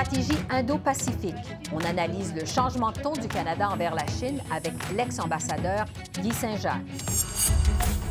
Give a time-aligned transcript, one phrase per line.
[0.00, 1.34] Stratégie Indo-Pacifique.
[1.74, 5.84] On analyse le changement de ton du Canada envers la Chine avec l'ex-ambassadeur
[6.22, 6.80] Guy Saint-Jacques.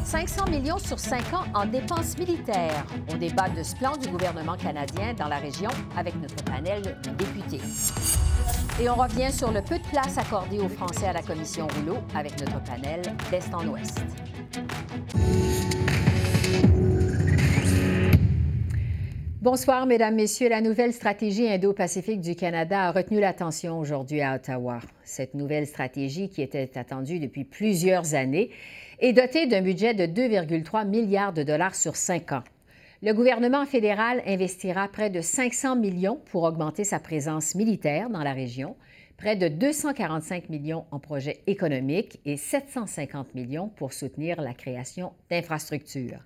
[0.03, 2.85] 500 millions sur 5 ans en dépenses militaires.
[3.11, 7.09] On débat de ce plan du gouvernement canadien dans la région avec notre panel de
[7.11, 7.61] députés.
[8.80, 11.97] Et on revient sur le peu de place accordée aux Français à la Commission Rouleau
[12.13, 13.99] avec notre panel d'Est en Ouest.
[19.41, 20.49] Bonsoir, Mesdames, Messieurs.
[20.49, 24.81] La nouvelle stratégie Indo-Pacifique du Canada a retenu l'attention aujourd'hui à Ottawa.
[25.05, 28.49] Cette nouvelle stratégie, qui était attendue depuis plusieurs années,
[28.99, 32.44] est dotée d'un budget de 2,3 milliards de dollars sur cinq ans.
[33.02, 38.33] Le gouvernement fédéral investira près de 500 millions pour augmenter sa présence militaire dans la
[38.33, 38.75] région,
[39.16, 46.25] près de 245 millions en projets économiques et 750 millions pour soutenir la création d'infrastructures.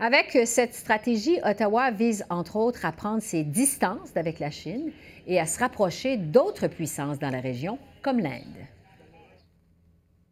[0.00, 4.90] Avec cette stratégie, Ottawa vise entre autres à prendre ses distances avec la Chine
[5.26, 8.66] et à se rapprocher d'autres puissances dans la région, comme l'Inde.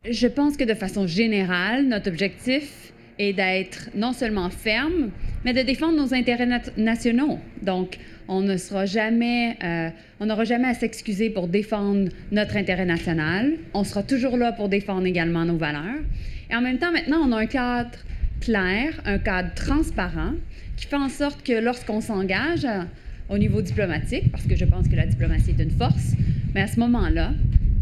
[0.04, 5.10] Je pense que de façon générale, notre objectif est d'être non seulement ferme,
[5.44, 7.38] mais de défendre nos intérêts nationaux.
[7.62, 12.84] Donc, on ne sera jamais, euh, on n'aura jamais à s'excuser pour défendre notre intérêt
[12.84, 13.58] national.
[13.74, 16.02] On sera toujours là pour défendre également nos valeurs.
[16.50, 17.98] Et en même temps, maintenant, on a un cadre
[18.42, 20.32] clair, un cadre transparent
[20.76, 22.82] qui fait en sorte que lorsqu'on s'engage euh,
[23.28, 26.12] au niveau diplomatique, parce que je pense que la diplomatie est une force,
[26.52, 27.30] mais à ce moment-là,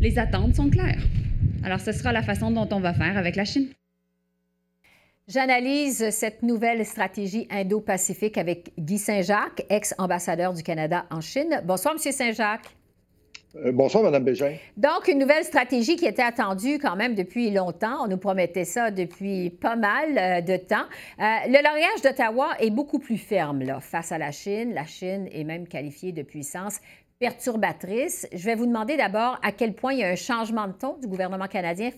[0.01, 1.03] les attentes sont claires.
[1.65, 3.69] Alors, ce sera la façon dont on va faire avec la Chine.
[5.29, 11.63] J'analyse cette nouvelle stratégie Indo-Pacifique avec Guy Saint-Jacques, ex-ambassadeur du Canada en Chine.
[11.65, 12.77] Bonsoir, Monsieur Saint-Jacques.
[13.57, 14.57] Euh, bonsoir, Mme Bégin.
[14.77, 18.05] Donc, une nouvelle stratégie qui était attendue quand même depuis longtemps.
[18.05, 20.87] On nous promettait ça depuis pas mal euh, de temps.
[21.19, 24.73] Euh, le langage d'Ottawa est beaucoup plus ferme là, face à la Chine.
[24.73, 26.81] La Chine est même qualifiée de puissance
[27.19, 28.27] perturbatrice.
[28.33, 30.97] Je vais vous demander d'abord à quel point il y a un changement de ton
[30.97, 31.91] du gouvernement canadien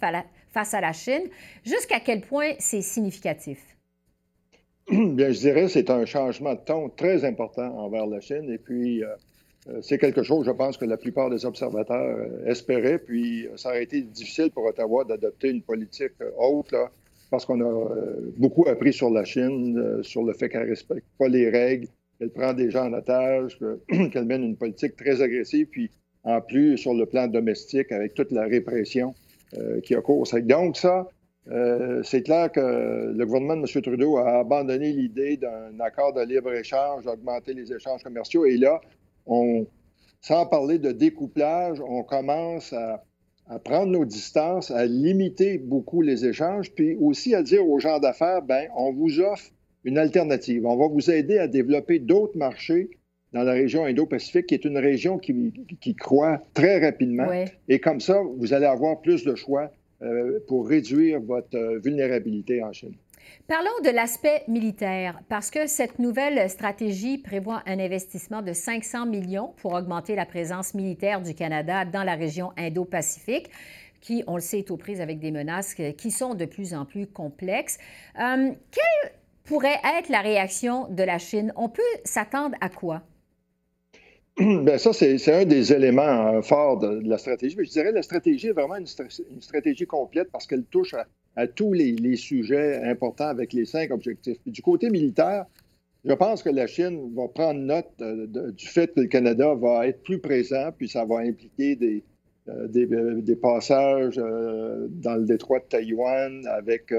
[0.48, 1.22] face à la Chine,
[1.64, 3.58] jusqu'à quel point c'est significatif?
[4.90, 8.50] Bien, je dirais que c'est un changement de ton très important envers la Chine.
[8.50, 9.14] Et puis, euh,
[9.80, 12.98] c'est quelque chose, je pense, que la plupart des observateurs euh, espéraient.
[12.98, 16.90] Puis, euh, ça aurait été difficile pour Ottawa d'adopter une politique haute, là,
[17.30, 17.88] parce qu'on a
[18.36, 21.86] beaucoup appris sur la Chine, sur le fait qu'elle ne respecte pas les règles,
[22.18, 23.58] qu'elle prend des gens en otage,
[23.88, 25.90] qu'elle mène une politique très agressive, puis
[26.24, 29.14] en plus sur le plan domestique, avec toute la répression
[29.82, 30.26] qui a cours.
[30.42, 31.08] Donc, ça,
[32.02, 33.82] c'est clair que le gouvernement de M.
[33.82, 38.44] Trudeau a abandonné l'idée d'un accord de libre-échange, d'augmenter les échanges commerciaux.
[38.44, 38.78] Et là,
[39.26, 39.66] on,
[40.20, 43.04] sans parler de découplage, on commence à,
[43.64, 48.40] prendre nos distances, à limiter beaucoup les échanges, puis aussi à dire aux gens d'affaires,
[48.40, 49.50] ben, on vous offre
[49.84, 50.64] une alternative.
[50.64, 52.88] On va vous aider à développer d'autres marchés
[53.32, 57.26] dans la région Indo-Pacifique, qui est une région qui, qui croît très rapidement.
[57.68, 59.70] Et comme ça, vous allez avoir plus de choix
[60.02, 62.94] euh, pour réduire votre euh, vulnérabilité en Chine.
[63.48, 69.54] Parlons de l'aspect militaire, parce que cette nouvelle stratégie prévoit un investissement de 500 millions
[69.58, 73.50] pour augmenter la présence militaire du Canada dans la région Indo-Pacifique
[74.02, 76.84] qui, on le sait, est aux prises avec des menaces qui sont de plus en
[76.84, 77.78] plus complexes.
[78.18, 79.12] Euh, quelle
[79.44, 81.52] pourrait être la réaction de la Chine?
[81.56, 83.02] On peut s'attendre à quoi?
[84.38, 87.54] Bien, ça, c'est un des éléments euh, forts de, la stratégie.
[87.56, 88.86] Mais je dirais la stratégie est vraiment une,
[89.30, 91.06] une stratégie complète parce qu'elle touche à
[91.36, 94.38] à tous les, sujets importants avec les cinq objectifs.
[94.46, 95.46] du côté militaire,
[96.04, 99.86] je pense que la Chine va prendre note euh, du fait que le Canada va
[99.86, 102.02] être plus présent, puis ça va impliquer des,
[102.48, 106.92] euh, euh, passages dans le détroit de Taïwan avec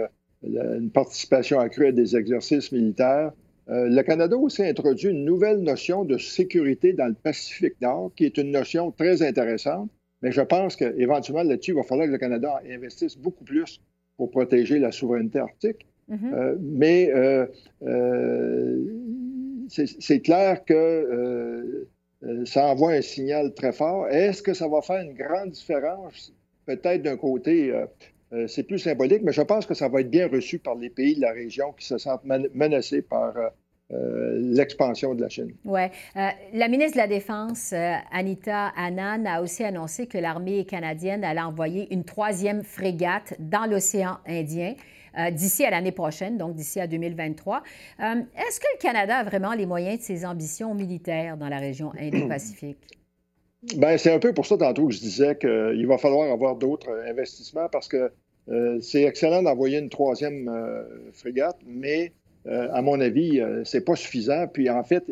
[0.43, 3.31] une participation accrue à des exercices militaires.
[3.67, 8.25] le Canada aussi a introduit une nouvelle notion de sécurité dans le Pacifique Nord, qui
[8.25, 9.89] est une notion très intéressante,
[10.21, 13.81] mais je pense qu'éventuellement là-dessus, il va falloir que le Canada investisse beaucoup plus
[14.17, 15.87] pour protéger la souveraineté arctique.
[16.09, 16.33] Mm-hmm.
[16.33, 17.45] Euh, mais euh,
[17.83, 18.77] euh,
[19.69, 21.87] c'est clair que
[22.45, 24.07] ça envoie un signal très fort.
[24.09, 26.33] Est-ce que ça va faire une grande différence?
[26.65, 27.73] Peut-être d'un côté,
[28.47, 31.15] c'est plus symbolique, mais je pense que ça va être bien reçu par les pays
[31.15, 32.23] de la région qui se sentent
[32.53, 33.33] menacés par
[34.37, 35.53] l'expansion de la Chine.
[35.65, 35.81] Oui.
[36.15, 37.73] la ministre de la Défense,
[38.11, 44.17] Anita Anand, a aussi annoncé que l'armée canadienne allait envoyer une troisième frégate dans l'océan
[44.27, 44.75] Indien.
[45.31, 47.63] d'ici à l'année prochaine, donc d'ici à 2023.
[47.99, 51.91] Est-ce que le Canada a vraiment les moyens de ses ambitions militaires dans la région
[51.99, 52.77] Indo-Pacifique?
[53.77, 56.89] Ben, c'est un peu pour ça, tantôt, que je disais qu'il va falloir avoir d'autres
[57.07, 58.11] investissements parce que
[58.49, 62.11] euh, c'est excellent d'envoyer une troisième euh, frégate, mais
[62.47, 64.47] euh, à mon avis, c'est pas suffisant.
[64.47, 65.03] Puis en fait,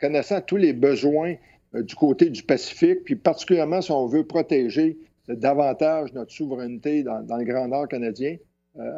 [0.00, 1.34] connaissant tous les besoins
[1.74, 7.44] du côté du Pacifique, puis particulièrement si on veut protéger davantage notre souveraineté dans, le
[7.44, 8.36] Grand Nord canadien,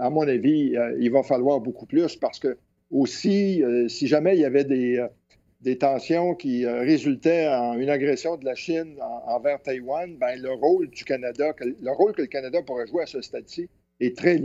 [0.00, 2.56] à mon avis, il va falloir beaucoup plus parce que
[2.90, 5.04] aussi, si jamais il y avait des,
[5.60, 8.96] des tensions qui euh, résultaient en une agression de la Chine
[9.26, 13.06] envers Taïwan, ben, le rôle du Canada, le rôle que le Canada pourrait jouer à
[13.06, 13.68] ce stade-ci
[14.00, 14.40] est très.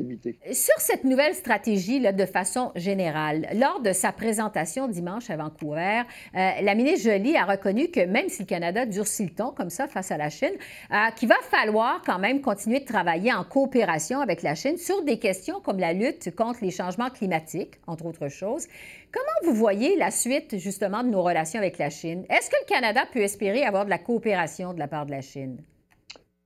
[0.52, 6.02] Sur cette nouvelle stratégie, de façon générale, lors de sa présentation dimanche à Vancouver,
[6.36, 9.70] euh, la ministre Joly a reconnu que même si le Canada durcit le ton comme
[9.70, 10.54] ça face à la Chine,
[10.92, 15.04] euh, qu'il va falloir quand même continuer de travailler en coopération avec la Chine sur
[15.04, 18.68] des questions comme la lutte contre les changements climatiques, entre autres choses.
[19.12, 22.26] Comment vous voyez la suite justement de nos relations avec la Chine?
[22.30, 25.22] Est-ce que le Canada peut espérer avoir de la coopération de la part de la
[25.22, 25.62] Chine?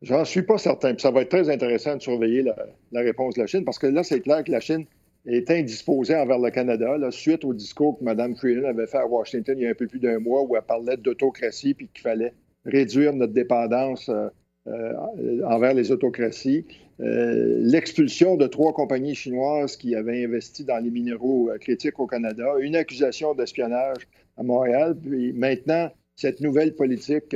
[0.01, 0.93] J'en suis pas certain.
[0.93, 3.87] Puis ça va être très intéressant de surveiller la, réponse de la Chine parce que
[3.87, 4.85] là, c'est clair que la Chine
[5.25, 9.57] est indisposée envers le Canada, suite au discours que Mme Freeland avait fait à Washington
[9.57, 12.33] il y a un peu plus d'un mois où elle parlait d'autocratie puis qu'il fallait
[12.65, 14.29] réduire notre dépendance euh,
[14.67, 16.65] euh, envers les autocraties.
[16.99, 22.45] Euh, l'expulsion de trois compagnies chinoises qui avaient investi dans les minéraux critiques au Canada,
[22.59, 24.07] une accusation d'espionnage
[24.37, 27.35] à Montréal, puis maintenant cette nouvelle politique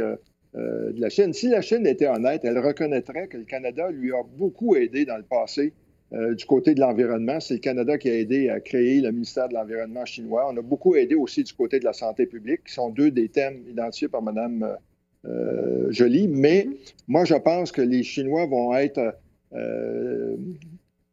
[0.55, 1.31] euh, de la Chine.
[1.31, 5.15] Si la Chine était honnête, elle reconnaîtrait que le Canada lui a beaucoup aidé dans
[5.15, 5.71] le passé
[6.11, 7.39] euh, du côté de l'environnement.
[7.39, 10.51] C'est le Canada qui a aidé à créer le ministère de l'Environnement chinois.
[10.51, 13.29] On a beaucoup aidé aussi du côté de la santé publique, qui sont deux des
[13.29, 14.75] thèmes identifiés par Mme
[15.23, 16.27] euh, Joly.
[16.27, 16.67] Mais
[17.07, 19.15] moi, je pense que les Chinois vont être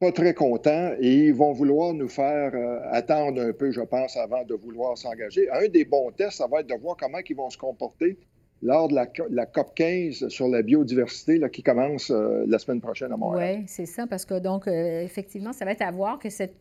[0.00, 2.52] pas très contents et ils vont vouloir nous faire
[2.90, 5.48] attendre un peu, je pense, avant de vouloir s'engager.
[5.50, 8.16] Un des bons tests, ça va être de voir comment ils vont se comporter
[8.62, 13.16] lors de la, COP 15 sur la biodiversité qui commence euh, la semaine prochaine à
[13.16, 13.58] Montréal.
[13.60, 16.56] Oui, c'est ça, parce que donc, euh, effectivement, ça va être à voir que cette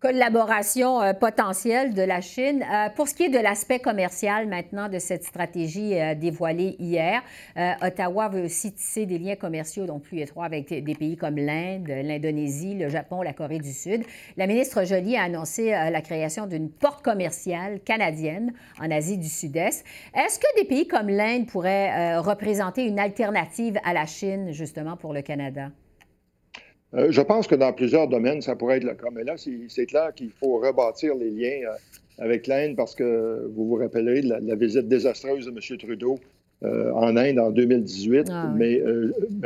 [0.00, 2.64] collaboration euh, potentielle de la Chine.
[2.70, 7.22] Euh, pour ce qui est de l'aspect commercial maintenant de cette stratégie euh, dévoilée hier,
[7.82, 12.74] Ottawa veut aussi tisser des liens commerciaux plus étroits avec des pays comme l'Inde, l'Indonésie,
[12.74, 14.04] le Japon, la Corée du Sud.
[14.36, 19.84] La ministre Joly a annoncé la création d'une porte commerciale canadienne en Asie du Sud-Est.
[20.14, 25.14] Est-ce que des pays comme l'Inde pourraient représenter une alternative à la Chine justement pour
[25.14, 25.70] le Canada?
[26.96, 29.08] Euh, je pense que dans plusieurs domaines, ça pourrait être le cas.
[29.12, 31.76] Mais là, c'est clair qu'il faut rebâtir les liens euh,
[32.18, 35.78] avec l'Inde parce que vous vous rappellerez de la, visite désastreuse de M.
[35.78, 36.18] Trudeau
[36.62, 38.28] euh, en Inde en 2018.
[38.30, 38.80] Ah mais,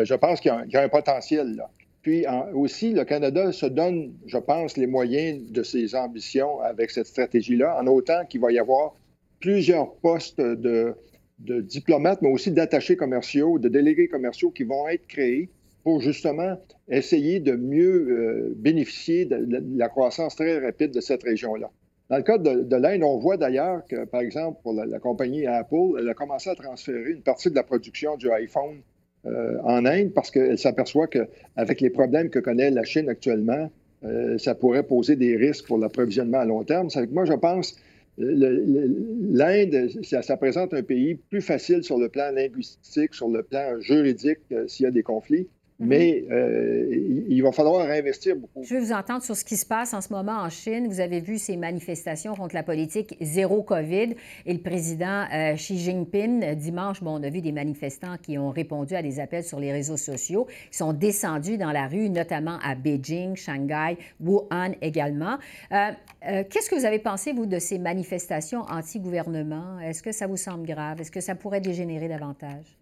[0.03, 1.69] je pense qu'il y, a un potentiel là.
[2.03, 2.25] Puis
[2.55, 7.79] aussi, le Canada se donne, je pense, les moyens de ses ambitions avec cette stratégie-là,
[7.79, 8.95] en autant qu'il va y avoir
[9.39, 10.95] plusieurs postes de,
[11.41, 15.51] de diplomates, mais aussi d'attachés commerciaux, de délégués commerciaux qui vont être créés
[15.83, 16.57] pour justement
[16.89, 21.71] essayer de mieux euh, bénéficier de, la croissance très rapide de cette région-là.
[22.11, 25.97] Dans le cas de, l'Inde, on voit d'ailleurs que, par exemple, pour la, compagnie Apple,
[25.99, 28.81] elle a commencé à transférer une partie de la production du iPhone
[29.27, 33.71] euh, en Inde parce qu'elle s'aperçoit qu'avec les problèmes que connaît la Chine actuellement,
[34.03, 36.89] euh, ça pourrait poser des risques pour l'approvisionnement à long terme.
[36.89, 37.77] Que moi, je pense
[38.19, 43.81] l'Inde, ça, ça, présente un pays plus facile sur le plan linguistique, sur le plan
[43.81, 45.49] juridique s'il y a des conflits.
[45.81, 45.89] Mhm.
[45.89, 48.63] Mais euh, il va falloir investir beaucoup.
[48.63, 50.87] Je veux vous entendre sur ce qui se passe en ce moment en Chine.
[50.89, 54.15] Vous avez vu ces manifestations contre la politique zéro COVID
[54.47, 58.51] et le président euh, Xi Jinping, dimanche, bon, on a vu des manifestants qui ont
[58.51, 62.59] répondu à des appels sur les réseaux sociaux, qui sont descendus dans la rue, notamment
[62.63, 65.39] à Beijing, Shanghai, Wuhan également.
[65.73, 69.81] Euh, qu'est-ce que vous avez pensé, vous, de ces manifestations anti-gouvernement?
[69.81, 71.01] Est-ce que ça vous semble grave?
[71.01, 72.80] Est-ce que ça pourrait dégénérer davantage?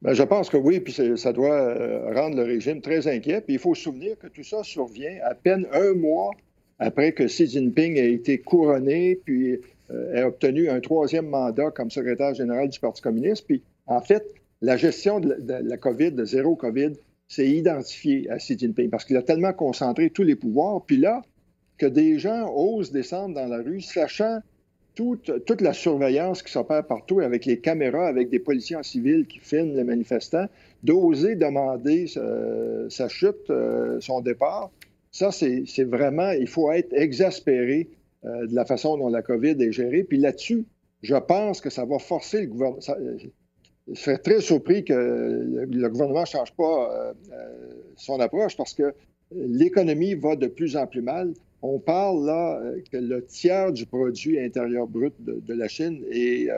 [0.00, 3.40] Bien, je pense que oui, puis ça doit euh, rendre le régime très inquiet.
[3.40, 6.30] Puis il faut se souvenir que tout ça survient à peine un mois
[6.78, 11.90] après que Xi Jinping ait été couronné, puis euh, ait obtenu un troisième mandat comme
[11.90, 13.46] secrétaire général du Parti communiste.
[13.46, 14.24] Puis en fait,
[14.60, 16.92] la gestion de la, COVID, de zéro COVID,
[17.26, 20.82] s'est identifiée à Xi Jinping parce qu'il a tellement concentré tous les pouvoirs.
[20.86, 21.22] Puis là,
[21.76, 24.40] que des gens osent descendre dans la rue, sachant
[24.98, 29.38] toute, la surveillance qui s'opère partout avec les caméras, avec des policiers en civil qui
[29.38, 30.46] filment les manifestants,
[30.82, 32.06] d'oser demander
[32.88, 34.72] sa chute, euh, son départ,
[35.12, 37.88] ça, c'est vraiment, il faut être exaspéré
[38.24, 40.02] de la façon dont la COVID est gérée.
[40.02, 40.66] Puis là-dessus,
[41.02, 42.80] je pense que ça va forcer le gouvernement.
[43.86, 47.14] je serais très surpris que le gouvernement ne change pas
[47.96, 48.92] son approche parce que
[49.32, 51.32] l'économie va de plus en plus mal.
[51.62, 52.60] On parle là
[52.90, 56.48] que le tiers du produit intérieur brut de, la Chine est,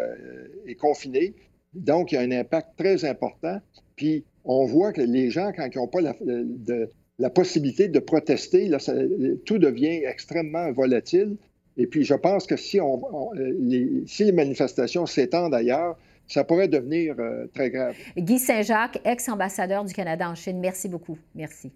[0.67, 1.35] est, confiné.
[1.75, 3.61] Donc, il y a un impact très important.
[3.97, 6.15] Puis, on voit que les gens, quand ils n'ont pas la,
[7.19, 8.79] la, possibilité de protester, là,
[9.47, 11.37] tout devient extrêmement volatile.
[11.77, 13.01] Et puis, je pense que si, on,
[13.35, 15.97] les, si les manifestations s'étendent ailleurs,
[16.31, 17.97] ça pourrait devenir euh, très grave.
[18.17, 21.19] Guy Saint-Jacques, ex-ambassadeur du Canada en Chine, merci beaucoup.
[21.35, 21.73] Merci.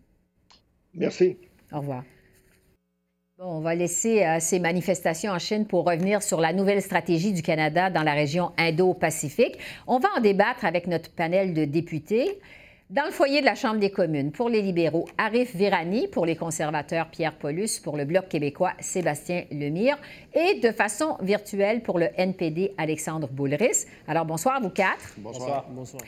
[0.95, 1.37] Merci.
[1.73, 2.05] Au revoir.
[3.37, 7.33] Bon, on va laisser euh, ces manifestations en Chine pour revenir sur la nouvelle stratégie
[7.33, 9.59] du Canada dans la région Indo-Pacifique.
[9.89, 12.39] On va en débattre avec notre panel de députés.
[12.91, 16.37] Dans le foyer de la Chambre des communes, pour les libéraux, Arif Virani, pour les
[16.37, 19.99] conservateurs, Pierre Paulus, pour le Bloc québécois, Sébastien Lemire,
[20.33, 23.87] et de façon virtuelle pour le NPD, Alexandre Boulris.
[24.07, 25.15] Alors, bonsoir, vous quatre.
[25.17, 25.67] Bonsoir.
[25.71, 26.03] bonsoir.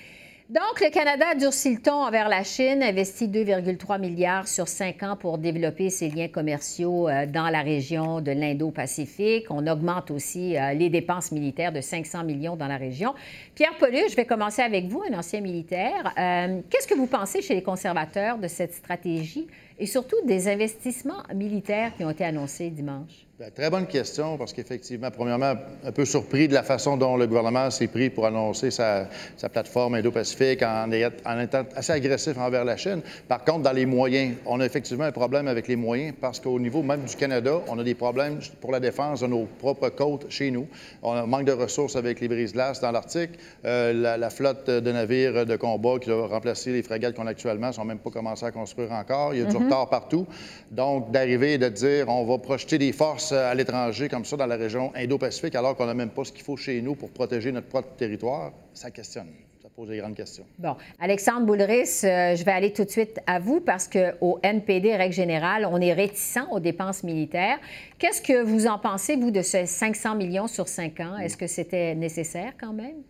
[0.48, 5.16] Donc, le Canada durcit le ton envers la Chine, investit 2,3 milliards sur cinq ans
[5.16, 9.46] pour développer ses liens commerciaux euh, dans la région de l'Indo-Pacifique.
[9.50, 13.12] On augmente aussi euh, les dépenses militaires de 500 millions dans la région.
[13.56, 16.14] Pierre Paulus, je vais commencer avec vous, un ancien militaire.
[16.16, 19.48] Euh, qu'est-ce que vous pensez chez les conservateurs de cette stratégie
[19.78, 23.26] et surtout des investissements militaires qui ont été annoncés dimanche?
[23.38, 25.52] Ben, très bonne question, parce qu'effectivement, premièrement,
[25.84, 29.10] un peu surpris de la façon dont le gouvernement s'est pris pour annoncer sa,
[29.52, 30.88] plateforme Indo-Pacifique en,
[31.26, 33.02] en, étant assez agressif envers la Chine.
[33.28, 36.58] Par contre, dans les moyens, on a effectivement un problème avec les moyens, parce qu'au
[36.58, 40.30] niveau même du Canada, on a des problèmes pour la défense de nos propres côtes
[40.30, 40.66] chez nous.
[41.02, 43.32] On a un manque de ressources avec les brises-glaces dans l'Arctique.
[43.66, 47.66] Euh, la, flotte de navires de combat qui doit remplacer les frégates qu'on a actuellement
[47.66, 49.34] ne sont même pas commencées à construire encore.
[49.34, 49.65] Il y a du mm-hmm.
[49.66, 50.26] Retard partout.
[50.70, 54.46] Donc, d'arriver et de dire on va projeter des forces à l'étranger comme ça dans
[54.46, 57.52] la région Indo-Pacifique alors qu'on n'a même pas ce qu'il faut chez nous pour protéger
[57.52, 59.28] notre propre territoire, ça questionne.
[59.62, 60.44] Ça pose des grandes questions.
[60.58, 60.76] Bon.
[61.00, 65.14] Alexandre Boulris, euh, je vais aller tout de suite à vous parce qu'au NPD, règle
[65.14, 67.58] générale, on est réticent aux dépenses militaires.
[67.98, 71.16] Qu'est-ce que vous en pensez, vous, de ces 500 millions sur 5 ans?
[71.18, 73.02] Est-ce que c'était nécessaire quand même?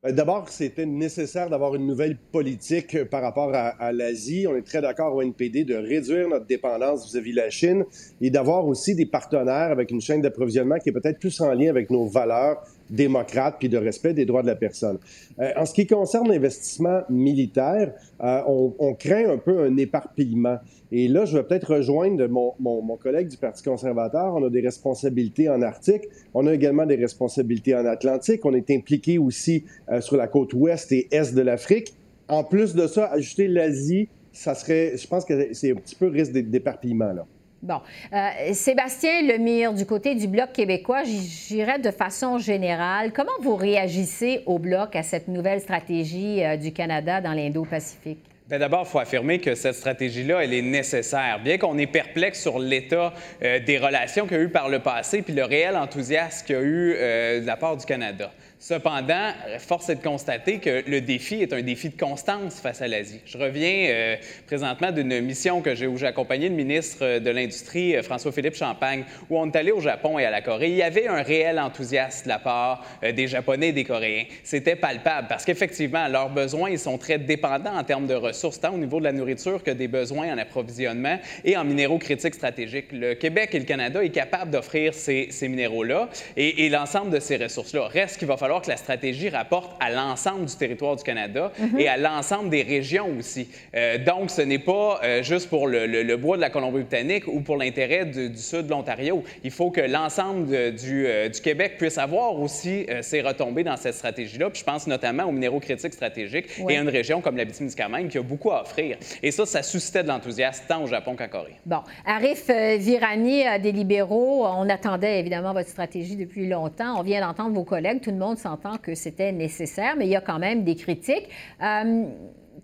[0.00, 4.46] Ben, d'abord, c'était nécessaire d'avoir une nouvelle politique euh, par rapport à, l'Asie.
[4.48, 7.84] On est très d'accord au NPD de réduire notre dépendance vis-à-vis de la Chine
[8.20, 11.68] et d'avoir aussi des partenaires avec une chaîne d'approvisionnement qui est peut-être plus en lien
[11.68, 14.98] avec nos valeurs démocrates puis de respect des droits de la personne.
[15.38, 17.92] Euh, en ce qui concerne l'investissement militaire,
[18.22, 20.58] euh, on, on, craint un peu un éparpillement.
[20.90, 24.34] Et là, je vais peut-être rejoindre mon, mon, mon, collègue du Parti conservateur.
[24.34, 26.04] On a des responsabilités en Arctique.
[26.34, 28.44] On a également des responsabilités en Atlantique.
[28.44, 31.94] On est impliqué aussi euh, sur la côte ouest et est de l'Afrique.
[32.28, 36.08] En plus de ça, ajouter l'Asie, ça serait, je pense que c'est un petit peu
[36.08, 37.26] risque d'éparpillement, là.
[37.60, 37.80] Bon.
[38.12, 43.12] Euh, Sébastien Lemire, du côté du Bloc québécois, j'irais de façon générale.
[43.12, 48.20] Comment vous réagissez au Bloc à cette nouvelle stratégie euh, du Canada dans l'Indo-Pacifique?
[48.48, 51.40] Bien, D'abord, il faut affirmer que cette stratégie-là, elle est nécessaire.
[51.42, 53.12] Bien qu'on est perplexe sur l'état
[53.42, 56.54] euh, des relations qu'il y a eu par le passé, puis le réel enthousiasme qu'il
[56.54, 56.94] y a eu
[57.40, 58.30] de la part du Canada.
[58.60, 62.88] Cependant, force est de constater que le défi est un défi de constance face à
[62.88, 63.20] l'Asie.
[63.24, 64.16] Je reviens euh,
[64.48, 69.04] présentement d'une mission que j'ai, où j'ai accompagné le ministre de l'Industrie, euh, François-Philippe Champagne,
[69.30, 70.70] où on est allé au Japon et à la Corée.
[70.70, 74.24] Il y avait un réel enthousiasme de la part euh, des Japonais et des Coréens.
[74.42, 78.74] C'était palpable parce qu'effectivement, leurs besoins, ils sont très dépendants en termes de ressources, tant
[78.74, 82.90] au niveau de la nourriture que des besoins en approvisionnement et en minéraux critiques stratégiques.
[82.90, 87.20] Le Québec et le Canada est capable d'offrir ces, ces minéraux-là et, et l'ensemble de
[87.20, 87.86] ces ressources-là.
[87.86, 91.52] Reste qu'il va falloir falloir que la stratégie rapporte à l'ensemble du territoire du Canada
[91.78, 93.46] et à l'ensemble des régions aussi.
[93.74, 97.58] Euh, donc, ce n'est pas euh, juste pour le, bois de la Colombie-Britannique ou pour
[97.58, 99.22] l'intérêt du, sud de l'Ontario.
[99.44, 103.94] Il faut que l'ensemble du, euh, du, Québec puisse avoir aussi ses retombées dans cette
[103.94, 104.48] stratégie-là.
[104.48, 108.16] Puis je pense notamment aux minéraux critiques stratégiques et à une région comme l'Abitibi-Témiscamingue qui
[108.16, 108.96] a beaucoup à offrir.
[109.22, 111.56] Et ça, ça suscitait de l'enthousiasme tant au Japon qu'en Corée.
[111.66, 111.80] Bon.
[112.06, 116.98] Arif Virani des libéraux, on attendait évidemment votre stratégie depuis longtemps.
[116.98, 118.00] On vient d'entendre vos collègues.
[118.00, 121.28] Tout le monde s'entend que c'était nécessaire, mais il y a quand même des critiques.
[121.62, 122.04] Euh,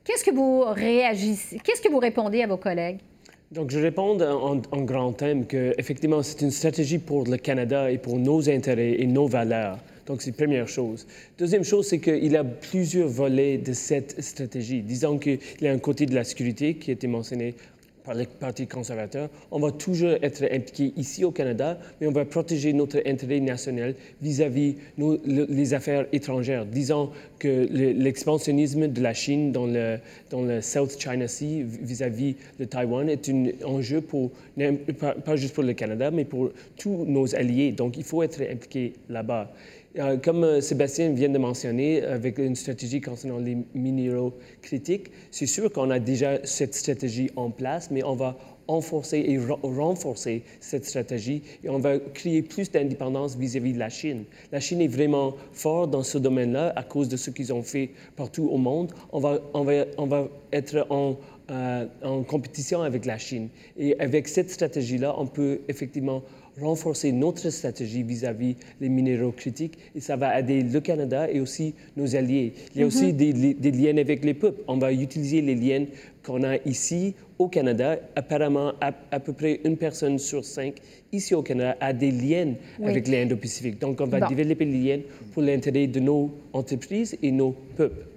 [0.05, 3.01] qu'est-ce que vous réagissez, qu'est-ce que vous répondez à vos collègues?
[3.53, 7.99] Donc, je réponds en, grand thème que, effectivement, c'est une stratégie pour le Canada et
[7.99, 9.79] pour nos intérêts et nos valeurs.
[10.07, 11.07] Donc, c'est la première chose.
[11.39, 14.83] Deuxième chose, c'est qu'il y a plusieurs volets de cette stratégie.
[14.83, 17.55] Disons qu'il y a un côté de la sécurité qui a été mentionné,
[18.05, 22.25] par le Parti conservateur, on va toujours être impliqué ici au Canada, mais on va
[22.25, 26.67] protéger notre intérêt national vis-à-vis les affaires étrangères.
[26.67, 27.11] Disons
[27.45, 29.99] l'expansionnisme de la Chine dans le,
[30.31, 35.73] dans le South China Sea vis-à-vis de Taïwan est un enjeu pas juste pour le
[35.73, 37.73] Canada, mais pour tous nos alliés.
[37.73, 39.51] Donc, il faut être impliqué là-bas.
[39.97, 45.47] Euh, comme euh, Sébastien vient de mentionner, avec une stratégie concernant les minéraux critiques, c'est
[45.47, 48.37] sûr qu'on a déjà cette stratégie en place, mais on va
[48.69, 54.25] renforcer et renforcer cette stratégie et on va créer plus d'indépendance vis-à-vis de la Chine.
[54.53, 57.91] La Chine est vraiment forte dans ce domaine-là à cause de ce qu'ils ont fait
[58.17, 58.93] partout au monde.
[59.13, 61.17] On va, on va, on va être en,
[61.51, 63.49] euh, en compétition avec la Chine.
[63.77, 66.23] Et avec cette stratégie-là, on peut effectivement
[66.61, 71.75] renforcer notre stratégie vis-à-vis les minéraux critiques et ça va aider le Canada et aussi
[71.97, 72.55] nos alliés.
[72.75, 73.55] Il y a aussi mhm.
[73.55, 74.63] des, liens avec les peuples.
[74.69, 75.85] On va utiliser les liens
[76.25, 77.97] qu'on a ici au Canada.
[78.17, 80.77] Apparemment, à, peu près une personne sur cinq
[81.13, 83.79] ici au Canada a des liens avec l'Indo-Pacifique.
[83.81, 85.01] Donc, on va développer les liens
[85.33, 88.14] pour l'intérêt de nos entreprises et nos peuples.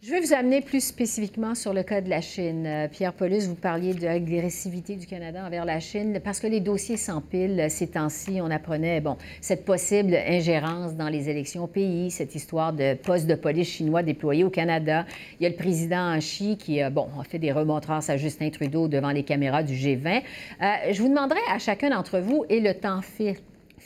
[0.00, 2.64] Je vais vous amener plus spécifiquement sur le cas de la Chine.
[2.68, 6.60] Euh, Pierre Paulus, vous parliez de l'agressivité du Canada envers la Chine parce que les
[6.60, 8.38] dossiers s'empilent ces temps-ci.
[8.40, 13.26] On apprenait, bon, cette possible ingérence dans les élections au pays, cette histoire de poste
[13.26, 15.04] de police chinois déployé au Canada.
[15.40, 18.50] Il y a le président Xi qui, euh, bon, a fait des remontrances à Justin
[18.50, 20.22] Trudeau devant les caméras du G20.
[20.62, 23.34] Euh, je vous demanderai à chacun d'entre vous, et le temps file,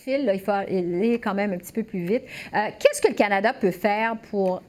[0.07, 2.25] il faut aller quand même un petit peu plus vite.
[2.53, 4.61] Qu'est-ce que le Canada peut faire pour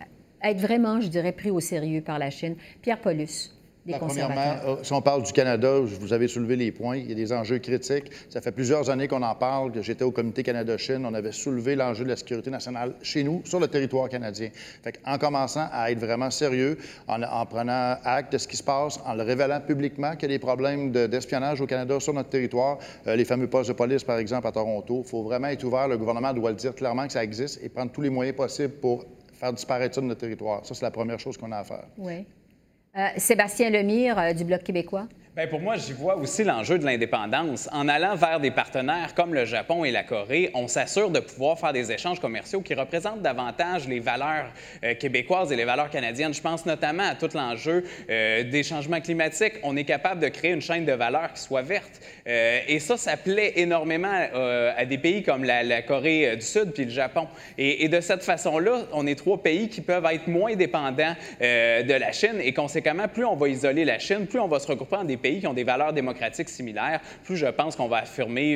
[0.44, 2.56] être vraiment, je dirais, pris au sérieux par la Chine.
[2.82, 3.52] Pierre Paulus.
[3.86, 6.96] Des premièrement, euh, si on parle du Canada, vous avez soulevé les points.
[6.96, 8.10] Il y a des enjeux critiques.
[8.30, 11.06] Ça fait plusieurs années qu'on en parle, que j'étais au comité Canada-Chine.
[11.06, 14.52] On avait soulevé l'enjeu de la sécurité nationale chez nous, sur le territoire canadien.
[14.84, 16.78] Fait en commençant à être vraiment sérieux,
[17.10, 20.38] en, prenant acte de ce qui se passe, en le révélant publiquement qu'il y a
[20.38, 24.18] des problèmes d'espionnage au Canada sur notre territoire, euh, les fameux postes de police, par
[24.18, 25.90] exemple, à Toronto, il faut vraiment être ouvert.
[25.90, 28.76] Le gouvernement doit le dire clairement que ça existe et prendre tous les moyens possibles
[28.76, 29.04] pour
[29.44, 30.66] faire disparaître ça de notre territoire.
[30.66, 31.86] Ça, c'est la première chose qu'on a à faire.
[31.98, 32.26] Oui.
[32.96, 35.08] Euh, Sébastien Lemire euh, du Bloc québécois.
[35.36, 37.68] Bien, pour moi, j'y vois aussi l'enjeu de l'indépendance.
[37.72, 41.58] En allant vers des partenaires comme le Japon et la Corée, on s'assure de pouvoir
[41.58, 44.52] faire des échanges commerciaux qui représentent davantage les valeurs
[44.84, 46.36] euh, québécoises et les valeurs canadiennes.
[46.36, 49.54] Je pense notamment à tout l'enjeu euh, des changements climatiques.
[49.64, 52.00] On est capable de créer une chaîne de valeur qui soit verte.
[52.28, 56.86] Euh, et ça, ça plaît énormément à des pays comme la, Corée du Sud puis
[56.86, 57.28] le Japon.
[57.58, 62.00] Et, et de cette façon-là, on est trois pays qui peuvent être moins dépendants de
[62.00, 62.40] la Chine.
[62.40, 65.23] Et conséquemment, plus on va isoler la Chine, plus on va se regrouper en des
[65.24, 68.52] pays qui ont des valeurs démocratiques similaires, plus je pense qu'on va affirmer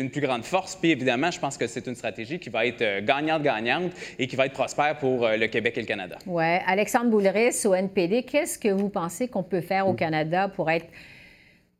[0.00, 0.74] une plus grande force.
[0.74, 4.34] Puis évidemment, je pense que c'est une stratégie qui va être euh, gagnante-gagnante et qui
[4.34, 6.16] va être prospère pour euh, le Québec et le Canada.
[6.26, 6.44] Oui.
[6.66, 10.86] Alexandre Bouleris, au NPD, qu'est-ce que vous pensez qu'on peut faire au Canada pour être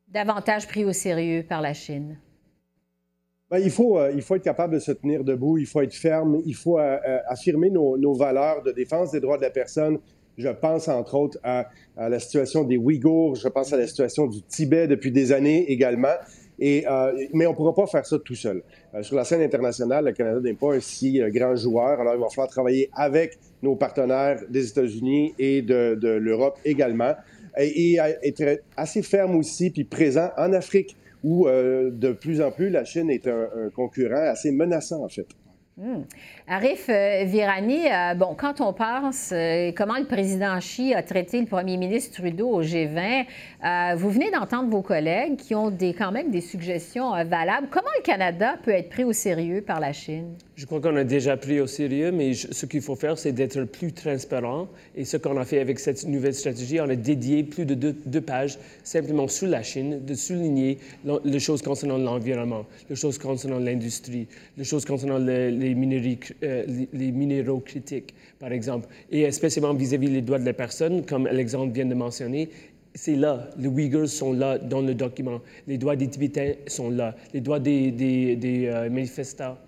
[0.08, 2.18] davantage pris au sérieux par la Chine?
[3.50, 5.94] Bien, il, faut, euh, il faut être capable de se tenir debout, il faut être
[5.94, 6.78] ferme, il faut
[7.28, 9.98] affirmer nos, nos, valeurs de défense des droits de la personne,
[10.36, 14.42] je pense entre autres à, la situation des Ouïghours, je pense à la situation du
[14.42, 16.14] Tibet depuis des années également.
[16.58, 18.62] Et, euh, mais on ne pourra pas faire ça tout seul.
[18.94, 22.00] Euh, sur la scène internationale, le Canada n'est pas un si euh, grand joueur.
[22.00, 27.14] Alors, il va falloir travailler avec nos partenaires des États-Unis et de, l'Europe également.
[27.58, 32.84] Et, être assez ferme aussi, puis présent en Afrique, où de plus en plus la
[32.84, 35.26] Chine est un, un concurrent assez menaçant, en fait.
[35.78, 36.04] Hmm.
[36.48, 41.40] Arif euh, Virani, euh, bon, quand on pense euh, comment le président Xi a traité
[41.40, 46.30] le premier ministre Trudeau au G20, vous venez d'entendre vos collègues qui ont quand même
[46.30, 47.66] des suggestions valables.
[47.68, 50.36] Comment le Canada peut être pris au sérieux par la Chine?
[50.54, 53.64] Je crois qu'on a déjà pris au sérieux, mais ce qu'il faut faire, c'est d'être
[53.64, 54.68] plus transparent.
[54.94, 58.20] Et ce qu'on a fait avec cette nouvelle stratégie, on a dédié plus de deux,
[58.22, 60.78] pages simplement sur la Chine, de souligner
[61.24, 65.74] les choses concernant l'environnement, les choses concernant l'industrie, les choses concernant les,
[66.42, 68.88] euh, les, minéraux critiques, par exemple.
[69.10, 72.48] Et spécialement vis-à-vis des droits de la personne, comme Alexandre vient de mentionner,
[72.94, 73.50] c'est là.
[73.58, 75.40] Les Uyghurs sont là dans le document.
[75.66, 77.14] Les droits des Tibétains sont là.
[77.34, 79.58] Les droits des, des, euh, manifestants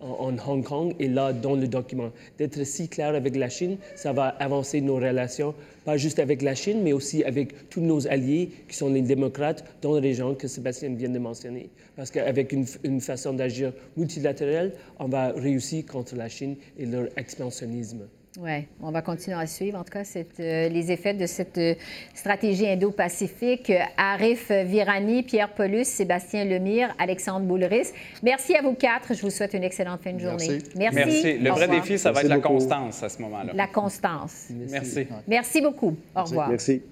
[0.00, 2.10] en, Hong Kong est là dans le document.
[2.38, 5.54] D'être si clair avec la Chine, ça va avancer nos relations,
[5.84, 9.64] pas juste avec la Chine, mais aussi avec tous nos alliés qui sont les démocrates
[9.82, 11.70] dans la région que Sébastien vient de mentionner.
[11.96, 17.08] Parce qu'avec une, une, façon d'agir multilatérale, on va réussir contre la Chine et leur
[17.16, 18.06] expansionnisme.
[18.40, 20.02] Oui, on va continuer à suivre, en tout cas,
[20.40, 21.74] euh, les effets de cette euh,
[22.14, 23.72] stratégie indo-pacifique.
[23.96, 27.92] Arif Virani, Pierre Paulus, Sébastien Lemire, Alexandre Boulris.
[28.24, 29.14] Merci à vous quatre.
[29.14, 30.58] Je vous souhaite une excellente fin de journée.
[30.76, 30.96] Merci.
[30.96, 31.38] Merci.
[31.38, 33.52] Le vrai défi, ça va être la constance à ce moment-là.
[33.54, 34.48] La constance.
[34.50, 35.06] Merci.
[35.28, 35.96] Merci beaucoup.
[36.16, 36.48] Au revoir.
[36.48, 36.82] Merci.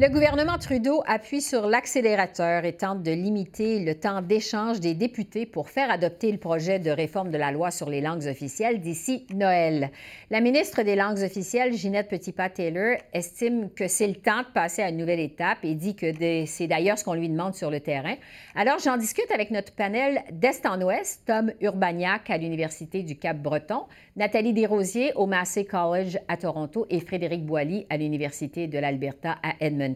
[0.00, 5.44] Le gouvernement Trudeau appuie sur l'accélérateur et tente de limiter le temps d'échange des députés
[5.44, 9.26] pour faire adopter le projet de réforme de la loi sur les langues officielles d'ici
[9.34, 9.90] Noël.
[10.30, 14.90] La ministre des langues officielles, Ginette Petitpas-Taylor, estime que c'est le temps de passer à
[14.90, 16.12] une nouvelle étape et dit que
[16.46, 18.14] c'est d'ailleurs ce qu'on lui demande sur le terrain.
[18.54, 23.86] Alors, j'en discute avec notre panel d'Est en Ouest, Tom Urbaniak à l'Université du Cap-Breton,
[24.14, 29.54] Nathalie Desrosiers au Massey College à Toronto et Frédéric Boilly à l'Université de l'Alberta à
[29.58, 29.87] Edmonton.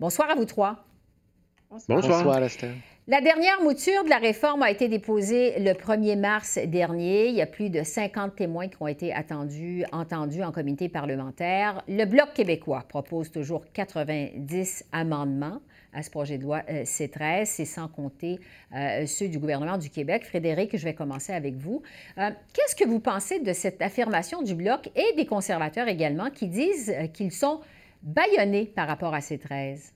[0.00, 0.84] Bonsoir à vous trois.
[1.70, 2.00] Bonsoir.
[2.00, 2.70] Bonsoir, Lester.
[3.08, 7.28] La dernière mouture de la réforme a été déposée le 1er mars dernier.
[7.28, 11.84] Il y a plus de 50 témoins qui ont été attendus, entendus en comité parlementaire.
[11.86, 15.60] Le Bloc québécois propose toujours 90 amendements
[15.92, 18.38] à ce projet de loi euh, C13, c'est sans compter
[18.74, 20.26] euh, ceux du gouvernement du Québec.
[20.26, 21.82] Frédéric, je vais commencer avec vous.
[22.18, 26.48] Euh, qu'est-ce que vous pensez de cette affirmation du Bloc et des conservateurs également qui
[26.48, 27.60] disent qu'ils sont
[28.06, 29.92] bâillonné par rapport à ces 13?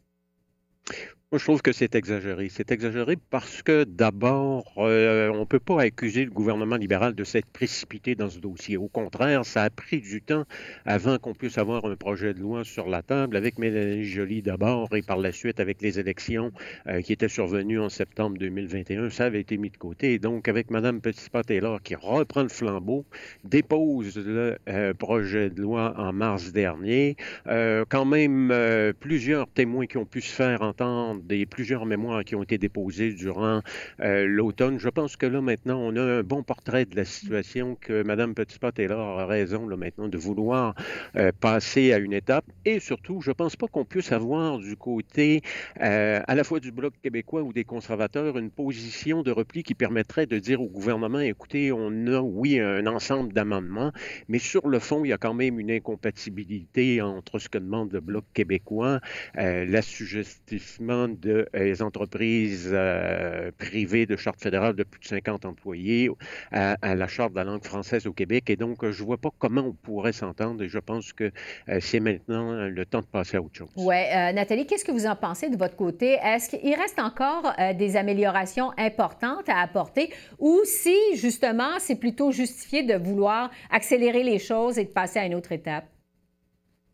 [1.33, 2.49] Moi, je trouve que c'est exagéré.
[2.49, 7.23] C'est exagéré parce que d'abord, euh, on ne peut pas accuser le gouvernement libéral de
[7.23, 8.77] s'être précipité dans ce dossier.
[8.77, 10.43] Au contraire, ça a pris du temps
[10.87, 14.89] avant qu'on puisse avoir un projet de loi sur la table avec Mélanie Joly d'abord
[14.97, 16.51] et par la suite avec les élections
[16.89, 19.11] euh, qui étaient survenues en septembre 2021.
[19.11, 20.19] Ça avait été mis de côté.
[20.19, 23.05] donc, avec Mme Petitpas-Taylor qui reprend le flambeau,
[23.45, 27.15] dépose le euh, projet de loi en mars dernier,
[27.47, 28.53] quand même
[28.99, 33.13] plusieurs témoins qui ont pu se faire entendre des plusieurs mémoires qui ont été déposées
[33.13, 33.63] durant
[34.01, 34.79] euh, l'automne.
[34.79, 38.35] Je pense que là, maintenant, on a un bon portrait de la situation que Mme
[38.35, 40.75] Petitpas-Taylor a raison, là, maintenant, de vouloir
[41.17, 42.45] euh, passer à une étape.
[42.65, 45.43] Et surtout, je ne pense pas qu'on puisse avoir du côté
[45.81, 49.75] euh, à la fois du Bloc québécois ou des conservateurs une position de repli qui
[49.75, 53.93] permettrait de dire au gouvernement, écoutez, on a, oui, un ensemble d'amendements,
[54.29, 57.93] mais sur le fond, il y a quand même une incompatibilité entre ce que demande
[57.93, 59.01] le Bloc québécois,
[59.35, 66.11] l'assujettissement des euh, entreprises euh, privées de charte fédérale de plus de 50 employés
[66.53, 68.51] à, la charte de la langue française au Québec.
[68.51, 71.31] Et donc, je ne vois pas comment on pourrait s'entendre et je pense que
[71.69, 73.71] euh, c'est maintenant le temps de passer à autre chose.
[73.77, 73.95] Oui.
[74.35, 76.19] Nathalie, qu'est-ce que vous en pensez de votre côté?
[76.23, 82.83] Est-ce qu'il reste encore des améliorations importantes à apporter ou si, justement, c'est plutôt justifié
[82.83, 85.85] de vouloir accélérer les choses et de passer à une autre étape?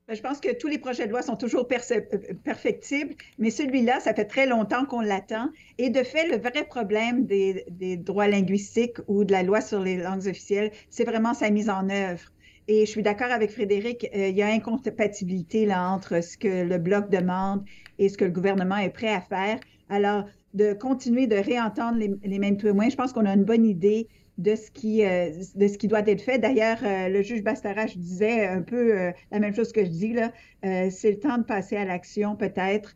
[0.08, 1.98] Ben, je pense que tous les projets de loi sont toujours euh,
[2.44, 5.50] perfectibles, mais celui-là, ça fait très longtemps qu'on l'attend.
[5.78, 7.64] Et de fait, le vrai problème des,
[7.96, 11.90] droits linguistiques ou de la loi sur les langues officielles, c'est vraiment sa mise en
[11.90, 12.32] œuvre.
[12.68, 16.62] Et je suis d'accord avec Frédéric, euh, il y a incompatibilité là, entre ce que
[16.62, 17.64] le Bloc demande
[17.98, 19.58] et ce que le gouvernement est prêt à faire.
[19.88, 23.66] Alors, de continuer de réentendre les, les mêmes témoins, je pense qu'on a une bonne
[23.66, 24.06] idée
[24.38, 26.38] de ce qui, euh, de ce qui doit être fait.
[26.38, 30.12] D'ailleurs, euh, le juge Bastarache disait un peu euh, la même chose que je dis
[30.12, 30.32] là.
[30.62, 32.94] c'est le temps de passer à l'action peut-être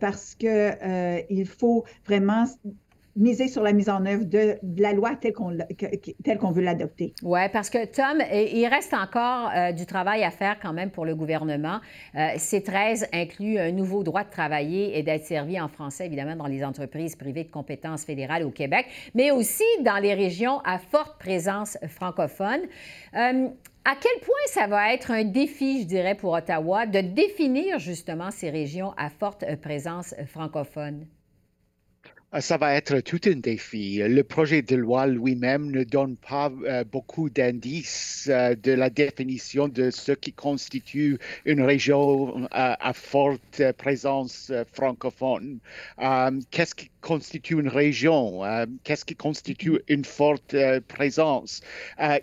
[0.00, 2.44] parce que il faut vraiment
[3.18, 5.50] miser sur la mise en œuvre de, la loi telle qu'on,
[6.50, 7.14] veut l'adopter.
[7.22, 11.04] Oui, parce que Tom, il reste encore euh, du travail à faire quand même pour
[11.04, 11.80] le gouvernement.
[12.14, 16.46] Euh, C13 inclut un nouveau droit de travailler et d'être servi en français, évidemment, dans
[16.46, 21.18] les entreprises privées de compétences fédérales au Québec, mais aussi dans les régions à forte
[21.18, 22.60] présence francophone.
[23.14, 23.48] Euh,
[23.84, 28.30] à quel point ça va être un défi, je dirais, pour Ottawa de définir justement
[28.30, 31.06] ces régions à forte présence francophone?
[32.30, 34.02] Ah, ça va être tout un défi.
[34.06, 39.66] Le projet de loi lui-même ne donne pas euh, beaucoup d'indices euh, de la définition
[39.66, 45.58] de ce qui constitue une région euh, à forte présence francophone.
[46.50, 48.42] Qu'est-ce qui constitue une région,
[48.84, 49.82] qu'est-ce qui constitue mm-hmm.
[49.94, 50.56] une forte
[50.88, 51.62] présence?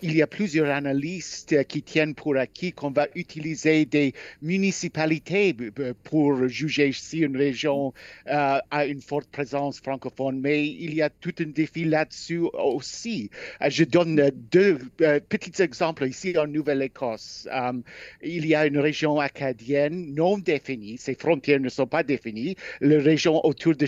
[0.01, 5.55] Il y a plusieurs analystes qui tiennent pour acquis qu'on va utiliser des municipalités
[6.03, 7.93] pour juger si une région
[8.27, 9.94] a une forte présence francophone,
[10.33, 13.29] mais il y a tout un défi là-dessus aussi.
[13.67, 14.79] je donne deux
[15.29, 17.47] petits exemples ici en Nouvelle-Écosse.
[18.23, 23.01] il y a une région acadienne non définie, ses frontières ne sont pas définies, la
[23.01, 23.85] région autour de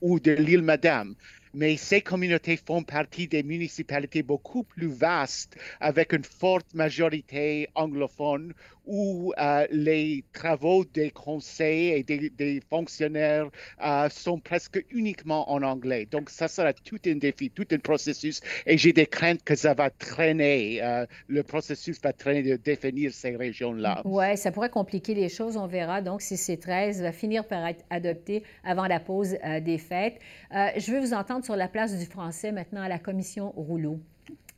[0.00, 1.14] ou de l'île Madame
[1.56, 8.52] mais ces communautés font partie des municipalités beaucoup plus vastes avec une forte majorité anglophone
[8.86, 13.48] où euh, les travaux des conseils et des, fonctionnaires
[13.84, 16.06] euh, sont presque uniquement en anglais.
[16.06, 19.74] Donc, ça sera tout un défi, tout un processus et j'ai des craintes que ça
[19.74, 24.02] va traîner, euh, le processus va traîner de définir ces régions-là.
[24.04, 26.00] Oui, ça pourrait compliquer les choses, on verra.
[26.00, 30.18] Donc, si C13 va finir par être adopté avant la pause des fêtes.
[30.50, 34.00] je veux vous entendre sur la place du français maintenant à la commission Rouleau.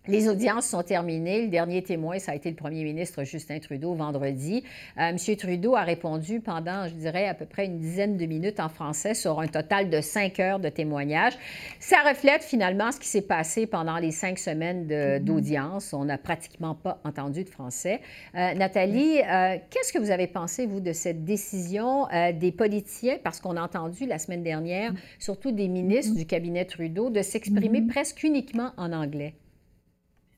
[0.09, 1.43] Les audiences sont terminées.
[1.43, 4.65] Le dernier témoin, ça a été le premier ministre Justin Trudeau vendredi.
[4.97, 5.37] Euh, M.
[5.37, 9.13] Trudeau a répondu pendant, je dirais, à peu près une dizaine de minutes en français
[9.13, 11.35] sur un total de cinq heures de témoignage.
[11.79, 15.25] Ça reflète finalement ce qui s'est passé pendant les cinq semaines mm-hmm.
[15.25, 15.93] d'audience.
[15.93, 18.01] On n'a pratiquement pas entendu de français.
[18.35, 23.41] Euh, Nathalie, euh, qu'est-ce que vous avez pensé, vous, de cette décision des politiciens, parce
[23.41, 25.19] qu'on a entendu la semaine dernière, mm-hmm.
[25.19, 26.19] surtout des ministres mm-hmm.
[26.19, 29.35] du cabinet Trudeau, de s'exprimer presque uniquement en anglais?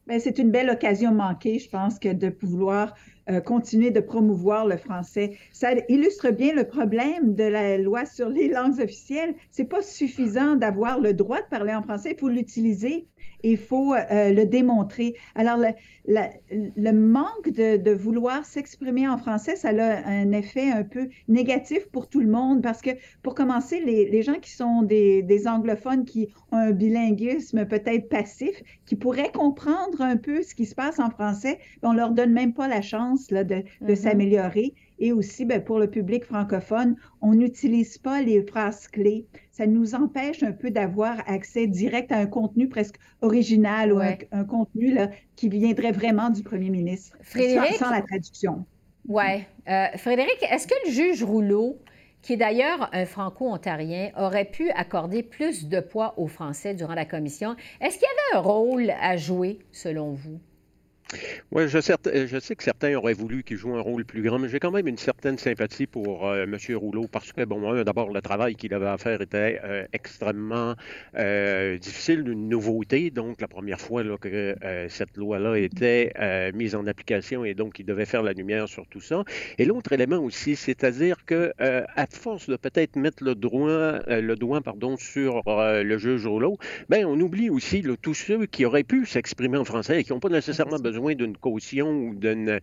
[0.06, 2.94] Ben, c'est une belle occasion manquée, je pense, que de pouvoir
[3.30, 5.36] euh, continuer de promouvoir le français.
[5.52, 9.34] Ça illustre bien le problème de la loi sur les langues officielles.
[9.50, 13.06] C'est pas suffisant d'avoir le droit de parler en français, il faut l'utiliser
[13.42, 15.14] il faut euh, le démontrer.
[15.35, 15.59] Alors,
[16.07, 22.09] le, manque de, vouloir s'exprimer en français, ça a un effet un peu négatif pour
[22.09, 22.90] tout le monde parce que,
[23.22, 28.96] pour commencer, les, gens qui sont des, anglophones, qui ont un bilinguisme peut-être passif, qui
[28.96, 32.68] pourraient comprendre un peu ce qui se passe en français, on leur donne même pas
[32.68, 33.96] la chance de, de mm-hmm.
[33.96, 34.74] s'améliorer.
[35.00, 39.26] Et aussi, bien, pour le public francophone, on n'utilise pas les phrases clés.
[39.61, 44.44] Ça nous empêche un peu d'avoir accès direct à un contenu presque original ou un,
[44.44, 48.64] contenu là, qui viendrait vraiment du premier ministre, Frédéric, sans, la traduction?
[49.07, 49.44] Oui.
[49.68, 51.79] Euh, Frédéric, est-ce que le juge Rouleau,
[52.23, 57.05] qui est d'ailleurs un franco-ontarien, aurait pu accorder plus de poids aux Français durant la
[57.05, 57.55] commission?
[57.83, 60.40] Est-ce qu'il y avait un rôle à jouer, selon vous?
[61.53, 64.49] Oui, je, je, sais que certains auraient voulu qu'il joue un rôle plus grand, mais
[64.49, 66.57] j'ai quand même une certaine sympathie pour euh, M.
[66.77, 70.77] Rouleau parce que, bon, d'abord, le travail qu'il avait à faire était euh, extrêmement
[71.16, 73.11] euh, difficile, une nouveauté.
[73.11, 74.55] Donc, la première fois là, que
[74.88, 76.12] cette loi-là était
[76.55, 79.25] mise en application et donc il devait faire la lumière sur tout ça.
[79.59, 84.61] Et l'autre élément aussi, c'est-à-dire que, à force de peut-être mettre le doigt, le doigt
[84.61, 89.59] pardon, sur le juge Rouleau, ben, on oublie aussi tous ceux qui auraient pu s'exprimer
[89.59, 92.60] en français et qui n'ont pas nécessairement besoin d'une caution ou d'une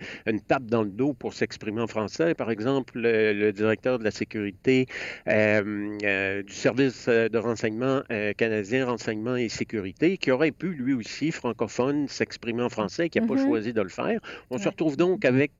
[0.48, 2.34] tape dans le dos pour s'exprimer en français.
[2.34, 4.88] Par exemple, le, directeur de la sécurité
[5.28, 10.94] euh, euh, du service de renseignement euh, canadien, renseignement et sécurité, qui aurait pu lui
[10.94, 13.48] aussi, francophone, s'exprimer en français, qui n'a pas mm-hmm.
[13.48, 14.20] choisi de le faire.
[14.50, 15.52] On se retrouve donc avec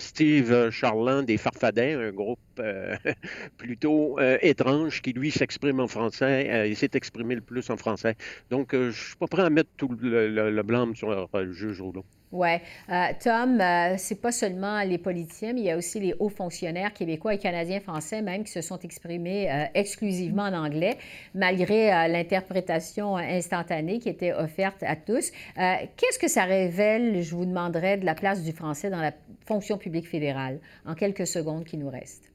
[0.00, 2.38] Steve Charland des Farfadets, un groupe
[3.56, 6.68] plutôt étrange qui, lui, s'exprime en français.
[6.68, 8.16] il s'est exprimé le plus en français.
[8.50, 12.04] Donc, je ne suis pas prêt à mettre tout le, blâme sur le juge Rouleau.
[12.34, 12.48] Oui.
[12.90, 16.28] Euh, Tom, euh, c'est pas seulement les politiciens, mais il y a aussi les hauts
[16.28, 20.98] fonctionnaires québécois et canadiens français même qui se sont exprimés euh, exclusivement en anglais,
[21.36, 25.30] malgré l'interprétation instantanée qui était offerte à tous.
[25.54, 29.12] Qu'est-ce que ça révèle, je vous demanderais, de la place du français dans la
[29.46, 32.32] fonction publique fédérale, en quelques secondes qui nous restent?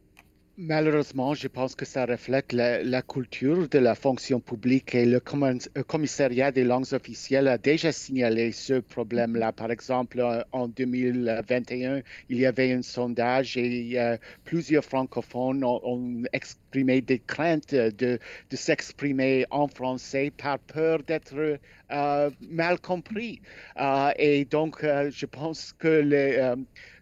[0.61, 6.51] Malheureusement, je pense que ça reflète la, culture de la fonction publique et le commissariat
[6.51, 9.53] des langues officielles a déjà signalé ce problème-là.
[9.53, 16.23] Par exemple, en 2021, il y avait un sondage et euh, plusieurs francophones ont,
[16.73, 21.59] des craintes de, de s'exprimer en français par peur d'être
[21.91, 23.41] euh, mal compris.
[23.79, 26.55] Euh, et donc, je pense que les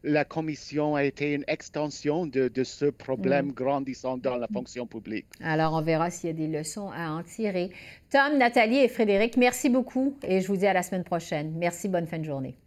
[0.07, 3.51] la commission a été une extension de, ce problème mm.
[3.51, 5.25] grandissant dans la fonction publique.
[5.43, 7.71] Alors, on verra s'il y a des leçons à en tirer.
[8.09, 11.53] Tom, Nathalie et Frédéric, merci beaucoup et je vous dis à la semaine prochaine.
[11.57, 12.57] Merci, bonne fin de journée.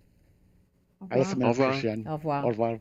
[1.09, 2.07] À la semaine prochaine.
[2.09, 2.45] Au revoir.
[2.45, 2.77] Au revoir.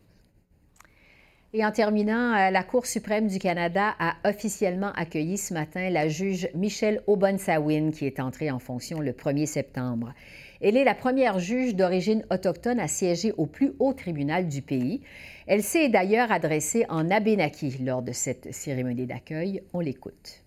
[1.52, 6.08] Et en terminant, euh, la Cour suprême du Canada a officiellement accueilli ce matin la
[6.08, 10.14] juge Michelle Aubonsawin, qui est entrée en fonction le 1er septembre.
[10.62, 15.02] Elle est la première juge d'origine autochtone à siéger au plus haut tribunal du pays.
[15.48, 19.64] Elle s'est d'ailleurs adressée en Abénaki lors de cette cérémonie d'accueil.
[19.74, 20.44] On l'écoute.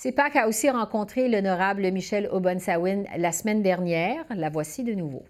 [0.00, 4.24] CEPAC a aussi rencontré l'honorable Michel Obonsawin la semaine dernière.
[4.30, 5.24] La voici de nouveau.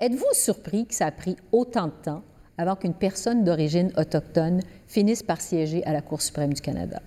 [0.00, 2.24] Êtes-vous surpris que ça a pris autant de temps
[2.58, 7.00] avant qu'une personne d'origine autochtone finisse par siéger à la Cour suprême du Canada?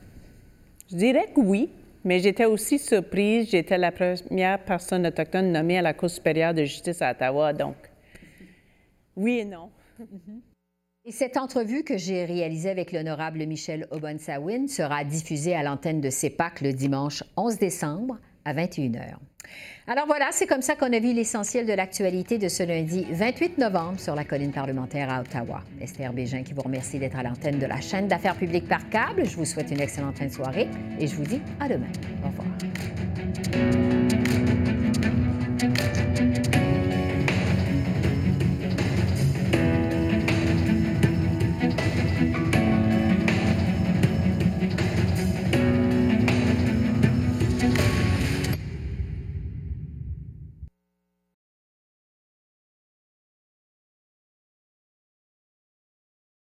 [0.89, 1.69] Je dirais que oui,
[2.06, 3.49] mais j'étais aussi surprise.
[3.49, 7.75] J'étais la première personne autochtone nommée à la Cour supérieure de justice à Ottawa, donc
[9.17, 9.69] oui et non.
[11.08, 16.10] Et cette entrevue que j'ai réalisée avec l'honorable Michel Obonsawin sera diffusée à l'antenne de
[16.10, 19.13] CEPAC le dimanche 11 décembre à 21h.
[19.86, 23.60] Alors voilà, c'est comme ça qu'on a vu l'essentiel de l'actualité de ce lundi 28
[23.60, 25.62] novembre sur la colline parlementaire à Ottawa.
[25.80, 29.26] Esther Bégin qui vous remercie d'être à l'antenne de la chaîne d'affaires publiques par câble.
[29.26, 30.68] Je vous souhaite une excellente fin de soirée
[31.00, 31.86] et je vous dis à demain.
[32.24, 32.48] Au revoir.